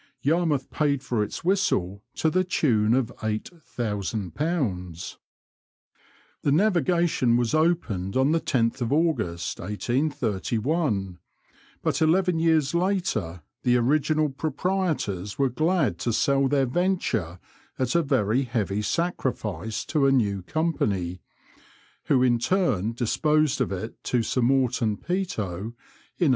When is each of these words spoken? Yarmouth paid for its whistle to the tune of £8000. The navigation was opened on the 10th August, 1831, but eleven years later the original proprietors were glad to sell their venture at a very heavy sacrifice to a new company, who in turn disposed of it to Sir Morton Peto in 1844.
Yarmouth 0.23 0.71
paid 0.71 1.03
for 1.03 1.21
its 1.23 1.43
whistle 1.43 2.01
to 2.15 2.31
the 2.31 2.43
tune 2.43 2.95
of 2.95 3.15
£8000. 3.17 5.17
The 6.41 6.51
navigation 6.51 7.37
was 7.37 7.53
opened 7.53 8.17
on 8.17 8.31
the 8.31 8.41
10th 8.41 8.81
August, 8.91 9.59
1831, 9.59 11.19
but 11.83 12.01
eleven 12.01 12.39
years 12.39 12.73
later 12.73 13.43
the 13.61 13.77
original 13.77 14.29
proprietors 14.29 15.37
were 15.37 15.49
glad 15.49 15.99
to 15.99 16.11
sell 16.11 16.47
their 16.47 16.65
venture 16.65 17.37
at 17.77 17.93
a 17.93 18.01
very 18.01 18.41
heavy 18.41 18.81
sacrifice 18.81 19.85
to 19.85 20.07
a 20.07 20.11
new 20.11 20.41
company, 20.41 21.21
who 22.05 22.23
in 22.23 22.39
turn 22.39 22.93
disposed 22.93 23.61
of 23.61 23.71
it 23.71 24.03
to 24.05 24.23
Sir 24.23 24.41
Morton 24.41 24.97
Peto 24.97 25.57
in 25.57 25.75
1844. 26.27 26.29